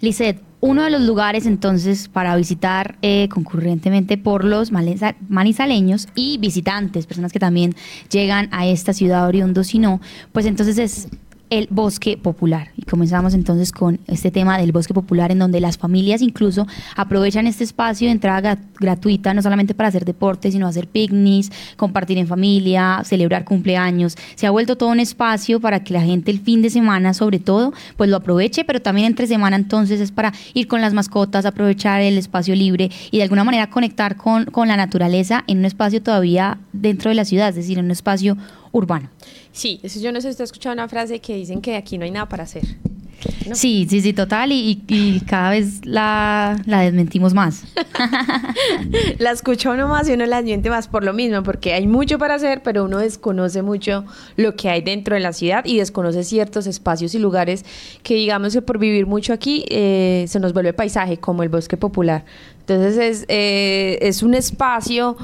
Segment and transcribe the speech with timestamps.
[0.00, 7.06] Lizeth, uno de los lugares entonces para visitar eh, concurrentemente por los manizaleños y visitantes,
[7.06, 7.74] personas que también
[8.10, 10.00] llegan a esta ciudad oriundo, si no,
[10.32, 11.08] pues entonces es
[11.50, 12.70] el bosque popular.
[12.76, 16.66] Y comenzamos entonces con este tema del bosque popular, en donde las familias incluso
[16.96, 22.18] aprovechan este espacio de entrada gratuita, no solamente para hacer deporte, sino hacer picnics, compartir
[22.18, 24.16] en familia, celebrar cumpleaños.
[24.34, 27.38] Se ha vuelto todo un espacio para que la gente el fin de semana, sobre
[27.38, 31.46] todo, pues lo aproveche, pero también entre semana entonces es para ir con las mascotas,
[31.46, 35.64] aprovechar el espacio libre y de alguna manera conectar con, con la naturaleza en un
[35.64, 38.36] espacio todavía dentro de la ciudad, es decir, en un espacio
[38.72, 39.08] urbano.
[39.52, 41.98] Sí, eso yo no sé si usted ha escuchado una frase que dicen que aquí
[41.98, 42.64] no hay nada para hacer.
[43.52, 47.64] Sí, sí, sí, total, y, cada vez la, desmentimos más.
[49.18, 52.18] la escucha uno más y uno la desmiente más por lo mismo, porque hay mucho
[52.18, 54.04] para hacer, pero uno desconoce mucho
[54.36, 57.64] lo que hay dentro de la ciudad y desconoce ciertos espacios y lugares
[58.02, 61.76] que digamos que por vivir mucho aquí eh, se nos vuelve paisaje, como el bosque
[61.76, 62.24] popular.
[62.60, 65.16] Entonces es, eh, es un espacio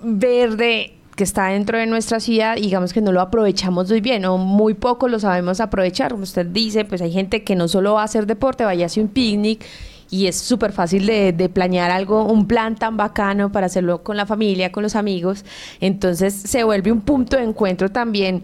[0.00, 4.38] verde que está dentro de nuestra ciudad, digamos que no lo aprovechamos muy bien o
[4.38, 6.12] muy poco lo sabemos aprovechar.
[6.12, 8.86] Como usted dice, pues hay gente que no solo va a hacer deporte, vaya a
[8.86, 9.64] hacer un picnic
[10.10, 14.16] y es súper fácil de, de, planear algo, un plan tan bacano para hacerlo con
[14.16, 15.44] la familia, con los amigos.
[15.80, 18.42] Entonces se vuelve un punto de encuentro también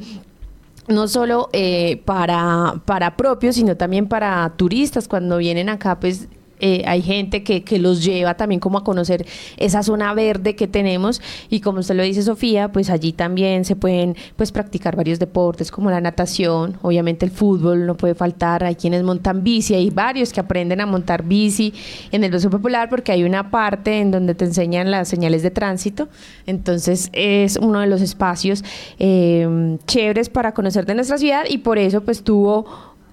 [0.88, 5.06] no solo eh, para, para propios, sino también para turistas.
[5.06, 6.28] Cuando vienen acá, pues
[6.60, 10.66] eh, hay gente que, que, los lleva también como a conocer esa zona verde que
[10.66, 11.20] tenemos.
[11.48, 15.70] Y como usted lo dice Sofía, pues allí también se pueden pues practicar varios deportes
[15.70, 20.32] como la natación, obviamente el fútbol no puede faltar, hay quienes montan bici, hay varios
[20.32, 21.72] que aprenden a montar bici
[22.10, 25.50] en el bosque popular porque hay una parte en donde te enseñan las señales de
[25.50, 26.08] tránsito,
[26.46, 28.64] entonces es uno de los espacios
[28.98, 32.66] eh, chéveres para conocer de nuestra ciudad y por eso pues tuvo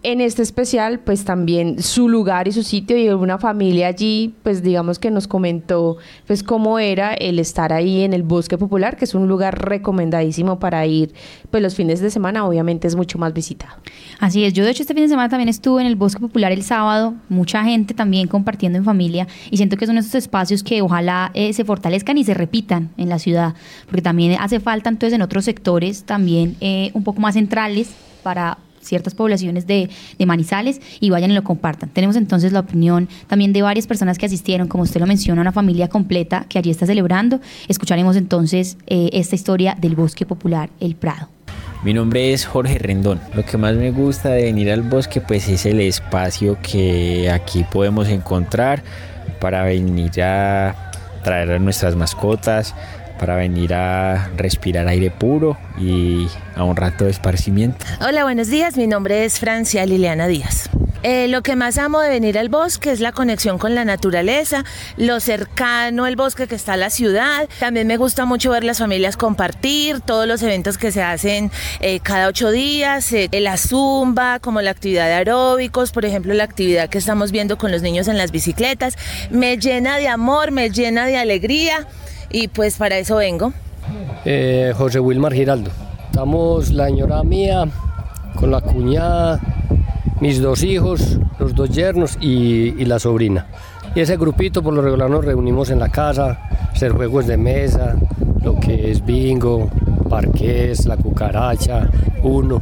[0.06, 4.62] en este especial, pues también su lugar y su sitio y una familia allí, pues
[4.62, 5.98] digamos que nos comentó
[6.28, 10.60] pues cómo era el estar ahí en el Bosque Popular, que es un lugar recomendadísimo
[10.60, 11.14] para ir,
[11.50, 13.76] pues los fines de semana obviamente es mucho más visitado.
[14.20, 16.52] Así es, yo de hecho este fin de semana también estuve en el Bosque Popular
[16.52, 20.84] el sábado, mucha gente también compartiendo en familia y siento que son estos espacios que
[20.84, 23.56] ojalá eh, se fortalezcan y se repitan en la ciudad,
[23.88, 27.90] porque también hace falta entonces en otros sectores también eh, un poco más centrales
[28.22, 29.90] para ciertas poblaciones de,
[30.26, 31.90] Manizales y vayan y lo compartan.
[31.90, 35.52] Tenemos entonces la opinión también de varias personas que asistieron, como usted lo menciona, una
[35.52, 37.40] familia completa que allí está celebrando.
[37.68, 41.30] Escucharemos entonces eh, esta historia del Bosque Popular El Prado.
[41.84, 43.22] Mi nombre es Jorge Rendón.
[43.36, 47.64] Lo que más me gusta de venir al bosque pues es el espacio que aquí
[47.64, 48.82] podemos encontrar
[49.40, 50.92] para venir a
[51.24, 52.74] traer a nuestras mascotas,
[53.20, 57.86] para venir a respirar aire puro y a un rato de esparcimiento.
[58.02, 58.78] Hola, buenos días.
[58.78, 60.70] Mi nombre es Francia Liliana Díaz.
[61.08, 64.64] Eh, lo que más amo de venir al bosque es la conexión con la naturaleza,
[64.98, 67.48] lo cercano al bosque que está la ciudad.
[67.60, 72.00] También me gusta mucho ver las familias compartir, todos los eventos que se hacen eh,
[72.00, 76.90] cada ocho días, eh, la zumba, como la actividad de aeróbicos, por ejemplo, la actividad
[76.90, 78.98] que estamos viendo con los niños en las bicicletas.
[79.30, 81.88] Me llena de amor, me llena de alegría
[82.36, 83.54] y pues para eso vengo.
[84.26, 85.72] Eh, José Wilmar Giraldo.
[86.08, 87.66] Estamos la señora mía
[88.36, 89.40] con la cuñada,
[90.20, 93.48] mis dos hijos, los dos yernos y, la sobrina.
[93.96, 97.96] Y ese grupito por lo regular nos reunimos en la casa, hacer juegos de mesa,
[98.44, 99.70] lo que es bingo,
[100.10, 101.90] parqués, la cucaracha,
[102.22, 102.62] uno.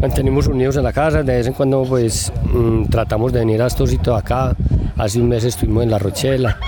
[0.00, 3.66] Mantenemos unidos en la casa, de vez en cuando pues mm, tratamos de venir a
[3.66, 4.56] estos sitios acá.
[4.98, 6.58] Hace un mes estuvimos en La Rochela,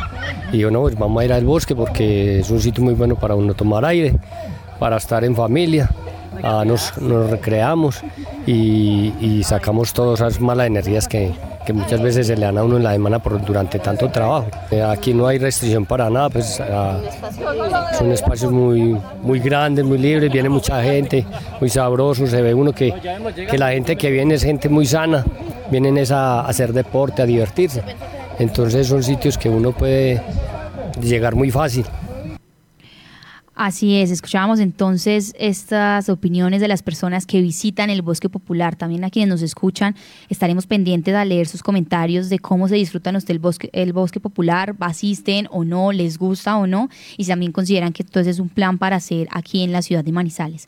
[0.53, 3.15] y yo, no, pues vamos a ir al bosque porque es un sitio muy bueno
[3.15, 4.15] para uno tomar aire,
[4.79, 5.89] para estar en familia.
[6.43, 6.97] Ah, nos,
[7.29, 8.03] recreamos
[8.47, 11.33] y, sacamos todas esas malas energías que,
[11.73, 14.49] muchas veces se le dan a uno en la semana por, durante tanto trabajo.
[14.73, 16.99] Eh, aquí no hay restricción para nada, pues ah,
[17.97, 21.25] son espacios muy, muy grandes, muy libres, viene mucha gente,
[21.61, 22.93] muy sabroso, se ve uno que,
[23.49, 25.25] que la gente que viene es gente muy sana,
[25.71, 27.85] vienen es a hacer deporte, a divertirse.
[28.41, 30.23] Entonces son sitios que uno puede
[31.03, 31.85] llegar muy fácil.
[33.55, 38.75] Así es, escuchábamos entonces estas opiniones de las personas que visitan el bosque popular.
[38.75, 39.95] También a quienes nos escuchan
[40.31, 44.19] estaremos pendientes a leer sus comentarios de cómo se disfrutan ustedes el bosque, el bosque
[44.19, 46.89] popular, asisten o no, les gusta o no,
[47.19, 50.13] y también consideran que entonces es un plan para hacer aquí en la ciudad de
[50.13, 50.67] Manizales.